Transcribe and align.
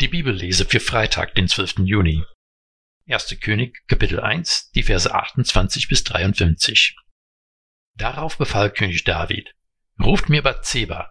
Die 0.00 0.06
Bibellese 0.06 0.64
für 0.64 0.78
Freitag, 0.78 1.34
den 1.34 1.48
12. 1.48 1.80
Juni. 1.80 2.22
1. 3.08 3.36
König, 3.40 3.84
Kapitel 3.88 4.20
1, 4.20 4.70
die 4.70 4.84
Verse 4.84 5.12
28 5.12 5.88
bis 5.88 6.04
53. 6.04 6.94
Darauf 7.96 8.38
befahl 8.38 8.70
König 8.70 9.02
David, 9.02 9.50
ruft 10.00 10.28
mir 10.28 10.42
Bathseba. 10.42 11.10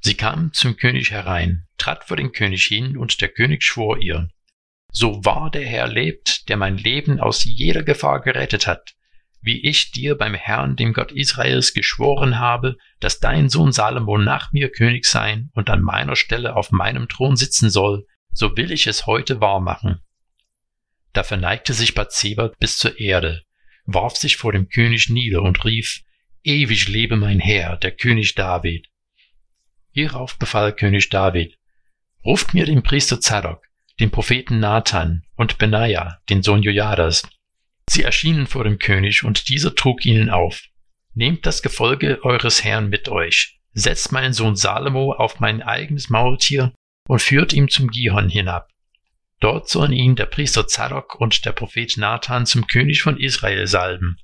Sie 0.00 0.14
kam 0.14 0.52
zum 0.52 0.76
König 0.76 1.10
herein, 1.10 1.66
trat 1.78 2.04
vor 2.04 2.18
den 2.18 2.32
König 2.32 2.66
hin, 2.66 2.98
und 2.98 3.18
der 3.22 3.30
König 3.30 3.62
schwor 3.62 3.96
ihr, 3.96 4.28
so 4.92 5.24
wahr 5.24 5.50
der 5.50 5.64
Herr 5.64 5.88
lebt, 5.88 6.50
der 6.50 6.58
mein 6.58 6.76
Leben 6.76 7.20
aus 7.20 7.44
jeder 7.44 7.82
Gefahr 7.82 8.20
gerettet 8.20 8.66
hat, 8.66 8.94
wie 9.40 9.66
ich 9.66 9.90
dir 9.90 10.18
beim 10.18 10.34
Herrn, 10.34 10.76
dem 10.76 10.92
Gott 10.92 11.12
Israels, 11.12 11.72
geschworen 11.72 12.38
habe, 12.38 12.76
dass 13.00 13.20
dein 13.20 13.48
Sohn 13.48 13.72
Salomo 13.72 14.18
nach 14.18 14.52
mir 14.52 14.70
König 14.70 15.06
sein 15.06 15.48
und 15.54 15.70
an 15.70 15.80
meiner 15.80 16.14
Stelle 16.14 16.56
auf 16.56 16.72
meinem 16.72 17.08
Thron 17.08 17.34
sitzen 17.34 17.70
soll, 17.70 18.04
so 18.38 18.56
will 18.56 18.70
ich 18.70 18.86
es 18.86 19.06
heute 19.06 19.40
wahr 19.40 19.58
machen. 19.58 20.00
Da 21.12 21.24
verneigte 21.24 21.74
sich 21.74 21.96
Bathseba 21.96 22.52
bis 22.60 22.78
zur 22.78 23.00
Erde, 23.00 23.42
warf 23.84 24.14
sich 24.14 24.36
vor 24.36 24.52
dem 24.52 24.68
König 24.68 25.08
nieder 25.08 25.42
und 25.42 25.64
rief, 25.64 26.02
Ewig 26.44 26.86
lebe 26.86 27.16
mein 27.16 27.40
Herr, 27.40 27.76
der 27.76 27.90
König 27.90 28.36
David. 28.36 28.86
Hierauf 29.90 30.38
befahl 30.38 30.72
König 30.72 31.08
David, 31.08 31.58
ruft 32.24 32.54
mir 32.54 32.64
den 32.64 32.84
Priester 32.84 33.20
Zadok, 33.20 33.64
den 33.98 34.12
Propheten 34.12 34.60
Nathan 34.60 35.24
und 35.34 35.58
Benaja, 35.58 36.18
den 36.30 36.44
Sohn 36.44 36.62
Jojadas. 36.62 37.24
Sie 37.90 38.04
erschienen 38.04 38.46
vor 38.46 38.62
dem 38.62 38.78
König, 38.78 39.24
und 39.24 39.48
dieser 39.48 39.74
trug 39.74 40.06
ihnen 40.06 40.30
auf. 40.30 40.62
Nehmt 41.12 41.44
das 41.44 41.60
Gefolge 41.60 42.20
eures 42.22 42.62
Herrn 42.62 42.88
mit 42.88 43.08
euch, 43.08 43.58
setzt 43.72 44.12
meinen 44.12 44.32
Sohn 44.32 44.54
Salomo 44.54 45.12
auf 45.12 45.40
mein 45.40 45.60
eigenes 45.60 46.08
Maultier 46.08 46.72
und 47.08 47.20
führt 47.20 47.52
ihn 47.52 47.68
zum 47.68 47.88
Gihon 47.88 48.28
hinab. 48.28 48.68
Dort 49.40 49.68
sollen 49.68 49.92
ihn 49.92 50.14
der 50.14 50.26
Priester 50.26 50.66
Zadok 50.68 51.16
und 51.16 51.44
der 51.44 51.52
Prophet 51.52 51.96
Nathan 51.96 52.44
zum 52.44 52.66
König 52.66 53.02
von 53.02 53.18
Israel 53.18 53.66
salben. 53.66 54.18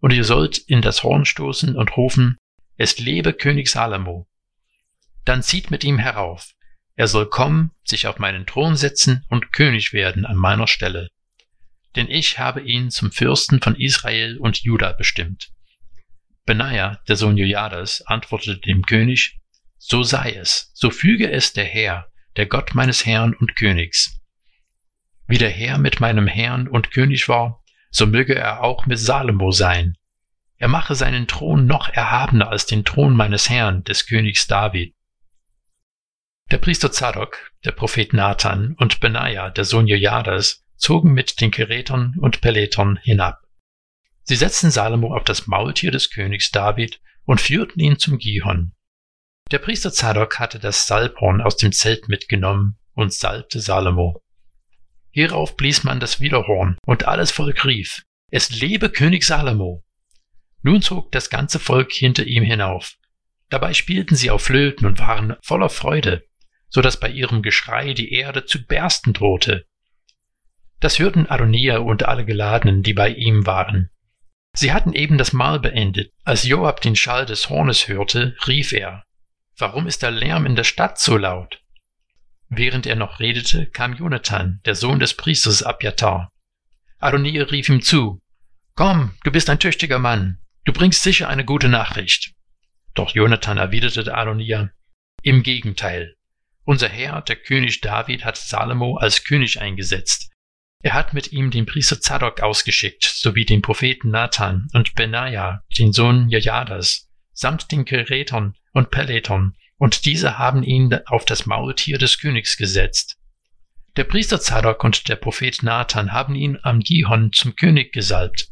Und 0.00 0.10
ihr 0.12 0.24
sollt 0.24 0.58
in 0.58 0.82
das 0.82 1.02
Horn 1.02 1.24
stoßen 1.24 1.76
und 1.76 1.96
rufen, 1.96 2.36
es 2.76 2.98
lebe 2.98 3.32
König 3.32 3.68
Salomo. 3.70 4.28
Dann 5.24 5.42
zieht 5.42 5.70
mit 5.70 5.84
ihm 5.84 5.98
herauf. 5.98 6.54
Er 6.96 7.06
soll 7.06 7.26
kommen, 7.26 7.70
sich 7.84 8.06
auf 8.06 8.18
meinen 8.18 8.46
Thron 8.46 8.76
setzen 8.76 9.24
und 9.28 9.52
König 9.52 9.92
werden 9.92 10.26
an 10.26 10.36
meiner 10.36 10.66
Stelle. 10.66 11.10
Denn 11.94 12.10
ich 12.10 12.38
habe 12.38 12.62
ihn 12.62 12.90
zum 12.90 13.12
Fürsten 13.12 13.60
von 13.60 13.76
Israel 13.76 14.38
und 14.38 14.62
Juda 14.64 14.92
bestimmt. 14.92 15.52
Benaja, 16.46 17.00
der 17.08 17.16
Sohn 17.16 17.36
Jojadas, 17.36 18.02
antwortete 18.02 18.58
dem 18.58 18.82
König, 18.82 19.40
so 19.78 20.02
sei 20.02 20.32
es, 20.32 20.72
so 20.74 20.90
füge 20.90 21.30
es 21.30 21.52
der 21.52 21.64
Herr, 21.64 22.10
der 22.36 22.46
Gott 22.46 22.74
meines 22.74 23.06
Herrn 23.06 23.34
und 23.34 23.56
Königs. 23.56 24.20
Wie 25.26 25.38
der 25.38 25.50
Herr 25.50 25.78
mit 25.78 26.00
meinem 26.00 26.26
Herrn 26.26 26.68
und 26.68 26.90
König 26.90 27.28
war, 27.28 27.62
so 27.90 28.06
möge 28.06 28.34
er 28.34 28.62
auch 28.62 28.86
mit 28.86 28.98
Salomo 28.98 29.52
sein. 29.52 29.96
Er 30.56 30.68
mache 30.68 30.94
seinen 30.94 31.26
Thron 31.26 31.66
noch 31.66 31.88
erhabener 31.88 32.48
als 32.48 32.66
den 32.66 32.84
Thron 32.84 33.14
meines 33.16 33.48
Herrn, 33.48 33.84
des 33.84 34.06
Königs 34.06 34.46
David. 34.46 34.94
Der 36.50 36.58
Priester 36.58 36.92
Zadok, 36.92 37.52
der 37.64 37.72
Prophet 37.72 38.12
Nathan 38.12 38.74
und 38.78 39.00
Benaja, 39.00 39.50
der 39.50 39.64
Sohn 39.64 39.86
Jojadas, 39.86 40.64
zogen 40.76 41.12
mit 41.12 41.40
den 41.40 41.50
Gerätern 41.50 42.14
und 42.20 42.40
Peletern 42.40 42.98
hinab. 43.02 43.40
Sie 44.22 44.36
setzten 44.36 44.70
Salomo 44.70 45.14
auf 45.14 45.24
das 45.24 45.46
Maultier 45.46 45.90
des 45.90 46.10
Königs 46.10 46.50
David 46.50 47.00
und 47.24 47.40
führten 47.40 47.80
ihn 47.80 47.98
zum 47.98 48.18
Gihon. 48.18 48.72
Der 49.50 49.58
Priester 49.58 49.92
Zadok 49.92 50.38
hatte 50.38 50.58
das 50.58 50.86
Salbhorn 50.86 51.42
aus 51.42 51.56
dem 51.56 51.72
Zelt 51.72 52.08
mitgenommen 52.08 52.78
und 52.94 53.12
salbte 53.12 53.60
Salomo. 53.60 54.22
Hierauf 55.10 55.56
blies 55.56 55.84
man 55.84 56.00
das 56.00 56.20
Widerhorn, 56.20 56.78
und 56.86 57.06
alles 57.06 57.30
Volk 57.30 57.64
rief, 57.64 58.02
Es 58.30 58.50
lebe 58.50 58.90
König 58.90 59.24
Salomo! 59.24 59.84
Nun 60.62 60.80
zog 60.80 61.12
das 61.12 61.28
ganze 61.28 61.58
Volk 61.58 61.92
hinter 61.92 62.24
ihm 62.24 62.42
hinauf. 62.42 62.94
Dabei 63.50 63.74
spielten 63.74 64.16
sie 64.16 64.30
auf 64.30 64.42
Flöten 64.42 64.86
und 64.86 64.98
waren 64.98 65.36
voller 65.42 65.68
Freude, 65.68 66.24
so 66.70 66.80
dass 66.80 66.98
bei 66.98 67.10
ihrem 67.10 67.42
Geschrei 67.42 67.92
die 67.92 68.12
Erde 68.12 68.46
zu 68.46 68.66
bersten 68.66 69.12
drohte. 69.12 69.66
Das 70.80 70.98
hörten 70.98 71.26
Adonia 71.26 71.78
und 71.78 72.04
alle 72.04 72.24
Geladenen, 72.24 72.82
die 72.82 72.94
bei 72.94 73.10
ihm 73.10 73.46
waren. 73.46 73.90
Sie 74.56 74.72
hatten 74.72 74.94
eben 74.94 75.18
das 75.18 75.32
Mahl 75.32 75.60
beendet. 75.60 76.12
Als 76.24 76.44
Joab 76.44 76.80
den 76.80 76.96
Schall 76.96 77.26
des 77.26 77.50
Hornes 77.50 77.88
hörte, 77.88 78.36
rief 78.46 78.72
er, 78.72 79.04
Warum 79.56 79.86
ist 79.86 80.02
der 80.02 80.10
Lärm 80.10 80.46
in 80.46 80.56
der 80.56 80.64
Stadt 80.64 80.98
so 80.98 81.16
laut? 81.16 81.62
Während 82.48 82.86
er 82.86 82.96
noch 82.96 83.20
redete, 83.20 83.66
kam 83.66 83.94
Jonathan, 83.94 84.60
der 84.64 84.74
Sohn 84.74 84.98
des 84.98 85.14
Priesters 85.14 85.62
Abjatar. 85.62 86.32
Adonia 86.98 87.44
rief 87.44 87.68
ihm 87.68 87.80
zu, 87.80 88.20
Komm, 88.74 89.16
du 89.22 89.30
bist 89.30 89.48
ein 89.48 89.60
tüchtiger 89.60 90.00
Mann, 90.00 90.38
du 90.64 90.72
bringst 90.72 91.02
sicher 91.02 91.28
eine 91.28 91.44
gute 91.44 91.68
Nachricht. 91.68 92.34
Doch 92.94 93.14
Jonathan 93.14 93.58
erwiderte 93.58 94.12
Adonia, 94.12 94.70
Im 95.22 95.42
Gegenteil. 95.42 96.16
Unser 96.64 96.88
Herr, 96.88 97.22
der 97.22 97.36
König 97.36 97.80
David, 97.80 98.24
hat 98.24 98.36
Salomo 98.36 98.96
als 98.96 99.24
König 99.24 99.60
eingesetzt. 99.60 100.32
Er 100.82 100.94
hat 100.94 101.14
mit 101.14 101.32
ihm 101.32 101.50
den 101.50 101.66
Priester 101.66 102.00
Zadok 102.00 102.40
ausgeschickt, 102.40 103.04
sowie 103.04 103.44
den 103.44 103.62
Propheten 103.62 104.10
Nathan 104.10 104.68
und 104.72 104.94
Benaja, 104.94 105.62
den 105.78 105.92
Sohn 105.92 106.28
Jajadas, 106.28 107.08
samt 107.32 107.70
den 107.70 107.84
Gerätern 107.84 108.54
und 108.74 108.90
Peletern, 108.90 109.56
und 109.78 110.04
diese 110.04 110.38
haben 110.38 110.62
ihn 110.62 110.92
auf 111.06 111.24
das 111.24 111.46
Maultier 111.46 111.96
des 111.96 112.18
Königs 112.18 112.56
gesetzt. 112.56 113.16
Der 113.96 114.04
Priester 114.04 114.40
Zadok 114.40 114.82
und 114.84 115.08
der 115.08 115.16
Prophet 115.16 115.62
Nathan 115.62 116.12
haben 116.12 116.34
ihn 116.34 116.58
am 116.62 116.80
Gihon 116.80 117.32
zum 117.32 117.54
König 117.54 117.92
gesalbt. 117.92 118.48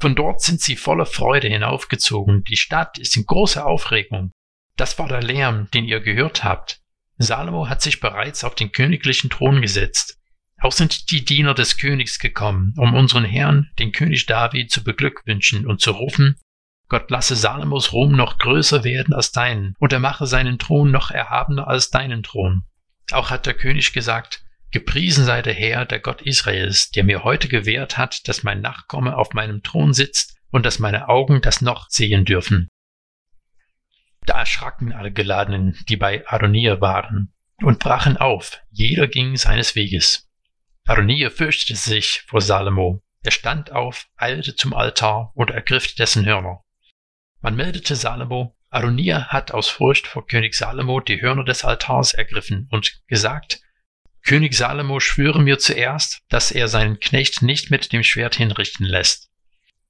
Von 0.00 0.14
dort 0.14 0.40
sind 0.40 0.60
sie 0.60 0.76
voller 0.76 1.06
Freude 1.06 1.48
hinaufgezogen. 1.48 2.44
Die 2.44 2.56
Stadt 2.56 2.98
ist 2.98 3.16
in 3.16 3.26
großer 3.26 3.66
Aufregung. 3.66 4.30
Das 4.76 4.98
war 4.98 5.08
der 5.08 5.22
Lärm, 5.22 5.68
den 5.72 5.84
ihr 5.84 6.00
gehört 6.00 6.44
habt. 6.44 6.80
Salomo 7.18 7.68
hat 7.68 7.82
sich 7.82 8.00
bereits 8.00 8.44
auf 8.44 8.54
den 8.54 8.72
königlichen 8.72 9.30
Thron 9.30 9.62
gesetzt. 9.62 10.18
Auch 10.60 10.72
sind 10.72 11.10
die 11.10 11.24
Diener 11.24 11.54
des 11.54 11.76
Königs 11.78 12.18
gekommen, 12.18 12.74
um 12.76 12.94
unseren 12.94 13.24
Herrn, 13.24 13.70
den 13.78 13.92
König 13.92 14.26
David, 14.26 14.70
zu 14.70 14.82
beglückwünschen 14.82 15.66
und 15.66 15.80
zu 15.80 15.90
rufen, 15.90 16.36
Gott 16.88 17.10
lasse 17.10 17.36
Salomos 17.36 17.92
Ruhm 17.92 18.12
noch 18.12 18.38
größer 18.38 18.84
werden 18.84 19.14
als 19.14 19.32
deinen, 19.32 19.74
und 19.78 19.92
er 19.92 20.00
mache 20.00 20.26
seinen 20.26 20.58
Thron 20.58 20.90
noch 20.90 21.10
erhabener 21.10 21.68
als 21.68 21.90
deinen 21.90 22.22
Thron. 22.22 22.64
Auch 23.12 23.30
hat 23.30 23.46
der 23.46 23.54
König 23.54 23.92
gesagt, 23.92 24.44
Gepriesen 24.74 25.24
sei 25.24 25.40
der 25.40 25.54
Herr, 25.54 25.84
der 25.84 26.00
Gott 26.00 26.22
Israels, 26.22 26.90
der 26.90 27.04
mir 27.04 27.22
heute 27.22 27.46
gewährt 27.46 27.96
hat, 27.96 28.26
dass 28.26 28.42
mein 28.42 28.60
Nachkomme 28.60 29.16
auf 29.16 29.32
meinem 29.32 29.62
Thron 29.62 29.92
sitzt 29.92 30.36
und 30.50 30.66
dass 30.66 30.80
meine 30.80 31.08
Augen 31.08 31.40
das 31.40 31.60
noch 31.60 31.88
sehen 31.90 32.24
dürfen. 32.24 32.66
Da 34.26 34.40
erschraken 34.40 34.92
alle 34.92 35.12
Geladenen, 35.12 35.78
die 35.88 35.96
bei 35.96 36.26
Adonia 36.26 36.80
waren, 36.80 37.32
und 37.62 37.78
brachen 37.78 38.16
auf, 38.16 38.62
jeder 38.72 39.06
ging 39.06 39.36
seines 39.36 39.76
Weges. 39.76 40.28
Adonia 40.86 41.30
fürchtete 41.30 41.78
sich 41.78 42.24
vor 42.26 42.40
Salomo. 42.40 43.00
Er 43.22 43.30
stand 43.30 43.70
auf, 43.70 44.08
eilte 44.16 44.56
zum 44.56 44.74
Altar 44.74 45.30
und 45.36 45.52
ergriff 45.52 45.94
dessen 45.94 46.26
Hörner. 46.26 46.63
Man 47.44 47.56
meldete 47.56 47.94
Salomo, 47.94 48.56
Adonia 48.70 49.26
hat 49.26 49.52
aus 49.52 49.68
Furcht 49.68 50.06
vor 50.06 50.26
König 50.26 50.54
Salomo 50.54 51.00
die 51.00 51.20
Hörner 51.20 51.44
des 51.44 51.62
Altars 51.62 52.14
ergriffen 52.14 52.68
und 52.70 53.02
gesagt, 53.06 53.60
König 54.22 54.54
Salomo 54.54 54.98
schwöre 54.98 55.42
mir 55.42 55.58
zuerst, 55.58 56.22
dass 56.30 56.50
er 56.50 56.68
seinen 56.68 57.00
Knecht 57.00 57.42
nicht 57.42 57.70
mit 57.70 57.92
dem 57.92 58.02
Schwert 58.02 58.36
hinrichten 58.36 58.86
lässt. 58.86 59.28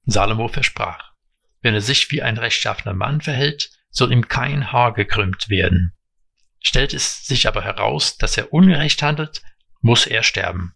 Salomo 0.05 0.49
versprach, 0.49 1.13
wenn 1.61 1.73
er 1.73 1.79
sich 1.79 2.11
wie 2.11 2.21
ein 2.21 2.37
rechtschaffener 2.37 2.93
Mann 2.93 3.21
verhält, 3.21 3.69
soll 3.89 4.11
ihm 4.11 4.27
kein 4.27 4.73
Haar 4.73 4.93
gekrümmt 4.93 5.47
werden. 5.47 5.93
Stellt 6.59 6.93
es 6.93 7.25
sich 7.25 7.47
aber 7.47 7.63
heraus, 7.63 8.17
dass 8.17 8.35
er 8.35 8.51
ungerecht 8.51 9.01
handelt, 9.01 9.41
muss 9.79 10.07
er 10.07 10.23
sterben. 10.23 10.75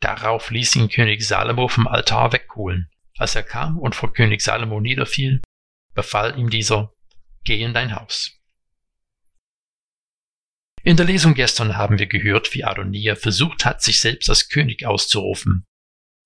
Darauf 0.00 0.50
ließ 0.50 0.74
ihn 0.74 0.88
König 0.88 1.24
Salomo 1.24 1.68
vom 1.68 1.86
Altar 1.86 2.32
wegholen. 2.32 2.90
Als 3.18 3.36
er 3.36 3.44
kam 3.44 3.78
und 3.78 3.94
vor 3.94 4.12
König 4.12 4.40
Salomo 4.40 4.80
niederfiel, 4.80 5.40
befahl 5.94 6.38
ihm 6.38 6.50
dieser, 6.50 6.92
geh 7.44 7.62
in 7.62 7.74
dein 7.74 7.94
Haus. 7.94 8.38
In 10.84 10.96
der 10.96 11.06
Lesung 11.06 11.34
gestern 11.34 11.76
haben 11.76 11.98
wir 11.98 12.06
gehört, 12.06 12.54
wie 12.54 12.64
Adonia 12.64 13.14
versucht 13.14 13.64
hat, 13.64 13.82
sich 13.82 14.00
selbst 14.00 14.28
als 14.28 14.48
König 14.48 14.84
auszurufen. 14.84 15.64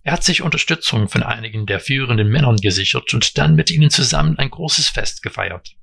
Er 0.02 0.12
hat 0.12 0.24
sich 0.24 0.40
Unterstützung 0.40 1.08
von 1.08 1.22
einigen 1.22 1.66
der 1.66 1.80
führenden 1.80 2.28
Männern 2.28 2.56
gesichert 2.56 3.12
und 3.12 3.36
dann 3.36 3.54
mit 3.54 3.70
ihnen 3.70 3.90
zusammen 3.90 4.38
ein 4.38 4.50
großes 4.50 4.88
Fest 4.88 5.22
gefeiert. 5.22 5.74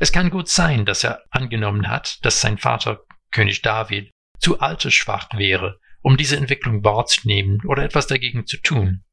Es 0.00 0.12
kann 0.12 0.30
gut 0.30 0.48
sein, 0.48 0.86
dass 0.86 1.04
er 1.04 1.24
angenommen 1.30 1.88
hat, 1.88 2.24
dass 2.24 2.40
sein 2.40 2.56
Vater, 2.56 3.00
König 3.30 3.62
David, 3.62 4.10
zu 4.38 4.60
altersschwach 4.60 5.30
wäre, 5.34 5.80
um 6.00 6.16
diese 6.16 6.36
Entwicklung 6.36 6.84
wahrzunehmen 6.84 7.60
oder 7.66 7.82
etwas 7.82 8.06
dagegen 8.06 8.46
zu 8.46 8.58
tun. 8.58 9.04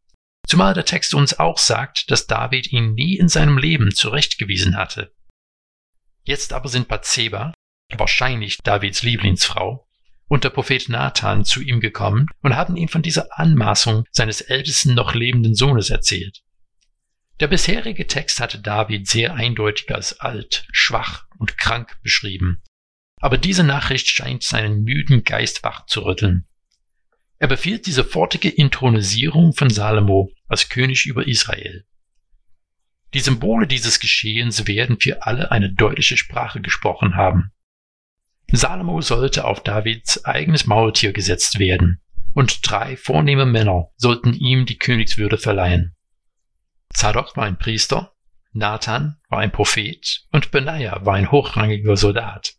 Zumal 0.47 0.74
der 0.74 0.86
Text 0.86 1.13
uns 1.13 1.39
auch 1.39 1.57
sagt, 1.57 2.12
dass 2.12 2.27
David 2.27 2.71
ihn 2.71 2.94
nie 2.94 3.18
in 3.18 3.27
seinem 3.27 3.57
Leben 3.57 3.94
zurechtgewiesen 3.94 4.77
hatte. 4.77 5.13
Jetzt 6.24 6.53
aber 6.53 6.69
sind 6.69 6.88
Bathseba, 6.88 7.53
wahrscheinlich 7.95 8.57
Davids 8.57 9.03
Lieblingsfrau, 9.03 9.88
und 10.27 10.44
der 10.44 10.50
Prophet 10.50 10.89
Nathan 10.89 11.45
zu 11.45 11.62
ihm 11.62 11.80
gekommen 11.80 12.27
und 12.42 12.56
haben 12.56 12.77
ihm 12.77 12.88
von 12.88 13.01
dieser 13.01 13.38
Anmaßung 13.38 14.06
seines 14.12 14.42
ältesten 14.42 14.95
noch 14.95 15.13
lebenden 15.13 15.53
Sohnes 15.53 15.89
erzählt. 15.89 16.42
Der 17.39 17.47
bisherige 17.47 18.07
Text 18.07 18.39
hatte 18.39 18.59
David 18.59 19.07
sehr 19.07 19.36
eindeutig 19.36 19.94
als 19.94 20.19
alt, 20.19 20.68
schwach 20.71 21.25
und 21.38 21.57
krank 21.57 21.97
beschrieben. 22.01 22.63
Aber 23.19 23.38
diese 23.38 23.63
Nachricht 23.63 24.07
scheint 24.09 24.44
seinen 24.44 24.83
müden 24.83 25.24
Geist 25.24 25.63
wach 25.63 25.86
zu 25.86 26.01
rütteln. 26.06 26.47
Er 27.38 27.47
befiehlt 27.47 27.86
die 27.86 27.92
sofortige 27.92 28.50
Intronisierung 28.50 29.53
von 29.53 29.69
Salomo 29.69 30.31
als 30.47 30.69
König 30.69 31.06
über 31.06 31.27
Israel. 31.27 31.86
Die 33.13 33.19
Symbole 33.19 33.68
dieses 33.68 34.00
Geschehens 34.00 34.68
werden 34.68 35.00
für 35.00 35.25
alle 35.25 35.51
eine 35.51 35.71
deutliche 35.71 36.18
Sprache 36.18 36.62
gesprochen 36.62 37.15
haben. 37.15 37.51
Salomo 38.51 39.01
sollte 39.01 39.45
auf 39.45 39.63
Davids 39.63 40.25
eigenes 40.25 40.65
Maultier 40.65 41.13
gesetzt 41.13 41.59
werden, 41.59 42.01
und 42.33 42.69
drei 42.69 42.97
vornehme 42.97 43.45
Männer 43.45 43.89
sollten 43.95 44.33
ihm 44.33 44.65
die 44.65 44.77
Königswürde 44.77 45.38
verleihen. 45.38 45.95
Zadok 46.94 47.36
war 47.38 47.45
ein 47.45 47.57
Priester, 47.57 48.13
Nathan 48.51 49.18
war 49.30 49.39
ein 49.39 49.51
Prophet 49.51 50.25
und 50.31 50.51
Benaja 50.51 51.06
war 51.06 51.15
ein 51.15 51.31
hochrangiger 51.31 51.97
Soldat. 51.97 52.56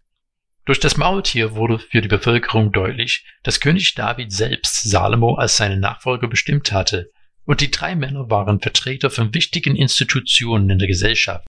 Durch 0.67 0.81
das 0.81 0.97
Maultier 0.97 1.55
wurde 1.55 1.79
für 1.79 2.01
die 2.01 2.09
Bevölkerung 2.09 2.73
deutlich, 2.73 3.25
dass 3.45 3.61
König 3.61 3.95
David 3.95 4.33
selbst 4.33 4.83
Salomo 4.83 5.37
als 5.37 5.57
seinen 5.57 5.81
Nachfolger 5.81 6.29
bestimmt 6.29 6.73
hatte, 6.73 7.11
und 7.47 7.61
die 7.61 7.71
drei 7.71 7.95
Männer 7.95 8.29
waren 8.29 8.61
Vertreter 8.61 9.09
von 9.09 9.33
wichtigen 9.33 9.77
Institutionen 9.77 10.69
in 10.69 10.79
der 10.79 10.89
Gesellschaft. 10.89 11.47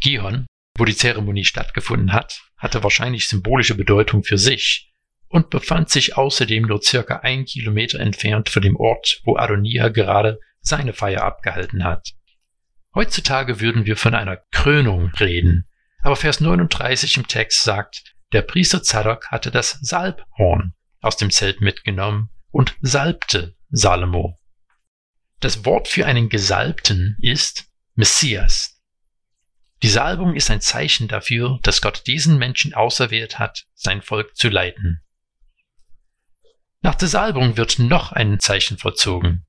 Gihon, 0.00 0.46
wo 0.76 0.84
die 0.84 0.96
Zeremonie 0.96 1.44
stattgefunden 1.44 2.12
hat, 2.12 2.42
hatte 2.56 2.82
wahrscheinlich 2.82 3.28
symbolische 3.28 3.74
Bedeutung 3.74 4.24
für 4.24 4.38
sich 4.38 4.92
und 5.28 5.50
befand 5.50 5.90
sich 5.90 6.16
außerdem 6.16 6.64
nur 6.64 6.82
circa 6.82 7.20
ein 7.20 7.44
Kilometer 7.44 8.00
entfernt 8.00 8.48
von 8.48 8.62
dem 8.62 8.76
Ort, 8.76 9.20
wo 9.24 9.36
Adonia 9.36 9.88
gerade 9.88 10.40
seine 10.60 10.92
Feier 10.92 11.22
abgehalten 11.22 11.84
hat. 11.84 12.10
Heutzutage 12.94 13.60
würden 13.60 13.86
wir 13.86 13.96
von 13.96 14.14
einer 14.14 14.38
Krönung 14.50 15.10
reden, 15.20 15.68
aber 16.02 16.16
Vers 16.16 16.40
39 16.40 17.16
im 17.18 17.28
Text 17.28 17.62
sagt, 17.62 18.14
der 18.32 18.42
Priester 18.42 18.82
Zadok 18.82 19.28
hatte 19.28 19.50
das 19.50 19.78
Salbhorn 19.82 20.74
aus 21.00 21.16
dem 21.16 21.30
Zelt 21.30 21.60
mitgenommen 21.60 22.30
und 22.50 22.76
salbte 22.80 23.54
Salomo. 23.70 24.38
Das 25.42 25.64
Wort 25.64 25.88
für 25.88 26.06
einen 26.06 26.28
Gesalbten 26.28 27.16
ist 27.20 27.64
Messias. 27.96 28.80
Die 29.82 29.88
Salbung 29.88 30.36
ist 30.36 30.52
ein 30.52 30.60
Zeichen 30.60 31.08
dafür, 31.08 31.58
dass 31.64 31.82
Gott 31.82 32.06
diesen 32.06 32.38
Menschen 32.38 32.74
auserwählt 32.74 33.40
hat, 33.40 33.64
sein 33.74 34.02
Volk 34.02 34.36
zu 34.36 34.48
leiten. 34.48 35.02
Nach 36.80 36.94
der 36.94 37.08
Salbung 37.08 37.56
wird 37.56 37.80
noch 37.80 38.12
ein 38.12 38.38
Zeichen 38.38 38.78
vollzogen. 38.78 39.44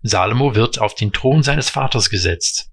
Salomo 0.00 0.54
wird 0.54 0.78
auf 0.78 0.94
den 0.94 1.12
Thron 1.12 1.42
seines 1.42 1.68
Vaters 1.68 2.08
gesetzt. 2.08 2.70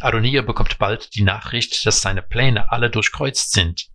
Adonia 0.00 0.42
bekommt 0.42 0.78
bald 0.78 1.14
die 1.14 1.22
Nachricht, 1.22 1.86
dass 1.86 2.00
seine 2.00 2.22
Pläne 2.22 2.72
alle 2.72 2.90
durchkreuzt 2.90 3.52
sind. 3.52 3.86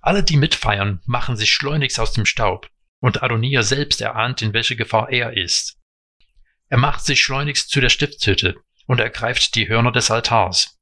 Alle, 0.00 0.24
die 0.24 0.38
mitfeiern, 0.38 1.02
machen 1.04 1.36
sich 1.36 1.52
schleunigst 1.52 2.00
aus 2.00 2.14
dem 2.14 2.24
Staub, 2.24 2.70
und 3.00 3.22
Adonia 3.22 3.62
selbst 3.62 4.00
erahnt, 4.00 4.40
in 4.40 4.54
welche 4.54 4.76
Gefahr 4.76 5.10
er 5.10 5.36
ist. 5.36 5.76
Er 6.70 6.78
macht 6.78 7.04
sich 7.04 7.20
schleunigst 7.20 7.68
zu 7.70 7.80
der 7.80 7.88
Stiftshütte 7.88 8.54
und 8.86 9.00
ergreift 9.00 9.54
die 9.56 9.68
Hörner 9.68 9.92
des 9.92 10.10
Altars. 10.10 10.78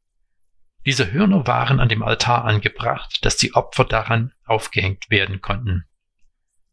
Diese 0.86 1.12
Hörner 1.12 1.46
waren 1.46 1.80
an 1.80 1.88
dem 1.88 2.02
Altar 2.02 2.44
angebracht, 2.44 3.18
dass 3.22 3.36
die 3.36 3.54
Opfer 3.54 3.84
daran 3.84 4.32
aufgehängt 4.44 5.10
werden 5.10 5.40
konnten. 5.40 5.84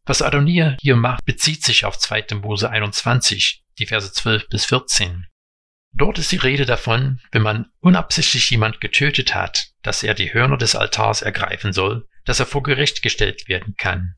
Was 0.04 0.22
Adonia 0.22 0.76
hier 0.80 0.96
macht, 0.96 1.24
bezieht 1.24 1.64
sich 1.64 1.84
auf 1.84 1.98
2. 1.98 2.36
Mose 2.36 2.70
21, 2.70 3.64
die 3.78 3.86
Verse 3.86 4.12
12 4.12 4.48
bis 4.48 4.66
14. 4.66 5.26
Dort 5.92 6.18
ist 6.18 6.30
die 6.30 6.36
Rede 6.36 6.66
davon, 6.66 7.20
wenn 7.32 7.42
man 7.42 7.70
unabsichtlich 7.80 8.50
jemand 8.50 8.80
getötet 8.80 9.34
hat, 9.34 9.70
dass 9.82 10.02
er 10.02 10.14
die 10.14 10.32
Hörner 10.32 10.58
des 10.58 10.76
Altars 10.76 11.22
ergreifen 11.22 11.72
soll, 11.72 12.06
dass 12.24 12.38
er 12.38 12.46
vor 12.46 12.62
Gericht 12.62 13.02
gestellt 13.02 13.48
werden 13.48 13.74
kann. 13.76 14.14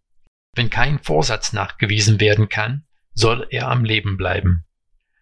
Wenn 0.54 0.70
kein 0.70 0.98
Vorsatz 0.98 1.52
nachgewiesen 1.52 2.20
werden 2.20 2.48
kann, 2.48 2.84
soll 3.14 3.46
er 3.50 3.68
am 3.68 3.84
Leben 3.84 4.16
bleiben. 4.16 4.64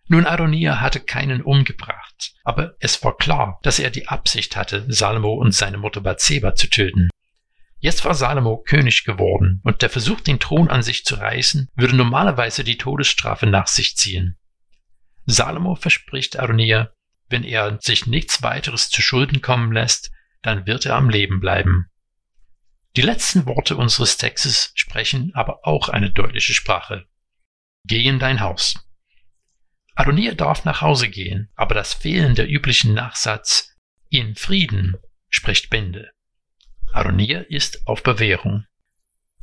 Nun, 0.08 0.25
Adonia 0.25 0.81
hatte 0.81 1.00
keinen 1.00 1.43
umgebracht, 1.43 2.35
aber 2.44 2.76
es 2.79 3.03
war 3.03 3.17
klar, 3.17 3.58
dass 3.62 3.81
er 3.81 3.91
die 3.91 4.06
Absicht 4.06 4.56
hatte, 4.56 4.85
Salomo 4.88 5.35
und 5.35 5.53
seine 5.53 5.79
Mutter 5.79 6.00
Bathseba 6.00 6.55
zu 6.55 6.69
töten. 6.69 7.08
Jetzt 7.79 8.05
war 8.05 8.14
Salomo 8.14 8.58
König 8.58 9.05
geworden, 9.05 9.61
und 9.64 9.82
der 9.82 9.91
Versuch, 9.91 10.20
den 10.20 10.38
Thron 10.38 10.69
an 10.69 10.82
sich 10.82 11.05
zu 11.05 11.17
reißen, 11.17 11.69
würde 11.75 11.97
normalerweise 11.97 12.62
die 12.62 12.79
Todesstrafe 12.79 13.47
nach 13.47 13.67
sich 13.67 13.97
ziehen. 13.97 14.37
Salomo 15.26 15.75
verspricht 15.75 16.38
Adonia, 16.38 16.93
wenn 17.29 17.43
er 17.43 17.79
sich 17.81 18.06
nichts 18.06 18.43
weiteres 18.43 18.88
zu 18.88 19.02
Schulden 19.02 19.43
kommen 19.43 19.73
lässt, 19.73 20.12
dann 20.43 20.67
wird 20.67 20.87
er 20.87 20.94
am 20.94 21.11
Leben 21.11 21.41
bleiben. 21.41 21.91
Die 22.94 23.02
letzten 23.02 23.44
Worte 23.47 23.76
unseres 23.76 24.17
Textes 24.17 24.73
sprechen 24.75 25.32
aber 25.35 25.67
auch 25.67 25.88
eine 25.88 26.11
deutliche 26.11 26.55
Sprache. 26.55 27.06
Geh 27.85 28.06
in 28.06 28.20
dein 28.20 28.41
Haus. 28.41 28.86
Adonia 29.97 30.35
darf 30.35 30.65
nach 30.67 30.83
Hause 30.83 31.09
gehen, 31.09 31.49
aber 31.57 31.75
das 31.75 31.95
Fehlen 31.95 32.35
der 32.35 32.49
üblichen 32.49 32.93
Nachsatz 32.93 33.75
in 34.11 34.37
Frieden 34.37 34.97
spricht 35.31 35.71
Bände. 35.71 36.11
Adonia 36.93 37.41
ist 37.41 37.87
auf 37.87 38.03
Bewährung. 38.03 38.67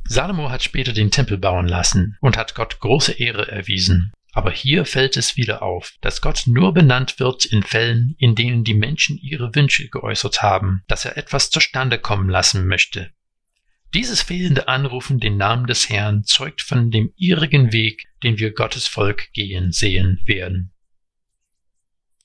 Salomo 0.04 0.50
hat 0.50 0.62
später 0.62 0.92
den 0.92 1.10
Tempel 1.10 1.38
bauen 1.38 1.66
lassen 1.66 2.16
und 2.20 2.36
hat 2.36 2.54
Gott 2.54 2.78
große 2.78 3.12
Ehre 3.12 3.50
erwiesen. 3.50 4.12
Aber 4.32 4.52
hier 4.52 4.84
fällt 4.84 5.16
es 5.16 5.36
wieder 5.36 5.62
auf, 5.62 5.92
dass 6.00 6.20
Gott 6.20 6.44
nur 6.46 6.72
benannt 6.72 7.18
wird 7.18 7.44
in 7.44 7.62
Fällen, 7.62 8.14
in 8.18 8.34
denen 8.34 8.62
die 8.64 8.74
Menschen 8.74 9.18
ihre 9.18 9.54
Wünsche 9.54 9.88
geäußert 9.88 10.42
haben, 10.42 10.82
dass 10.86 11.04
er 11.04 11.16
etwas 11.16 11.50
zustande 11.50 11.98
kommen 11.98 12.28
lassen 12.28 12.66
möchte. 12.66 13.12
Dieses 13.94 14.22
fehlende 14.22 14.66
Anrufen 14.66 15.20
den 15.20 15.36
Namen 15.36 15.68
des 15.68 15.88
Herrn 15.88 16.24
zeugt 16.24 16.62
von 16.62 16.90
dem 16.90 17.12
irrigen 17.16 17.72
Weg, 17.72 18.08
den 18.24 18.40
wir 18.40 18.52
Gottes 18.52 18.88
Volk 18.88 19.32
gehen 19.32 19.70
sehen 19.70 20.20
werden. 20.26 20.73